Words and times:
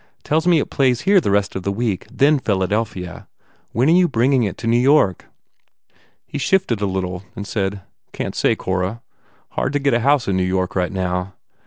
Tells 0.23 0.47
me 0.47 0.57
it 0.57 0.71
plays 0.71 1.01
here 1.01 1.21
the 1.21 1.29
rest 1.29 1.55
of 1.55 1.61
the 1.61 1.71
week, 1.71 2.07
then 2.11 2.39
Philadelphia. 2.39 3.27
When 3.71 3.87
are 3.87 3.91
you 3.91 4.07
bringing 4.07 4.41
it 4.41 4.49
into 4.57 4.65
New 4.65 4.79
York?" 4.79 5.27
He 6.25 6.39
shifted 6.39 6.81
a 6.81 6.87
little 6.87 7.21
and 7.35 7.45
said, 7.45 7.83
"Can 8.11 8.31
t 8.31 8.35
say, 8.35 8.55
Cora. 8.55 9.03
Hard 9.49 9.73
to 9.73 9.79
get 9.79 9.93
a 9.93 9.99
house 9.99 10.27
in 10.27 10.35
New 10.35 10.43
York, 10.43 10.75
right 10.75 10.91
now. 10.91 11.35